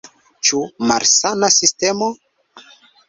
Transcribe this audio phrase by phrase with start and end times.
[0.47, 0.61] Ĉu
[0.91, 2.11] malsana sistemo?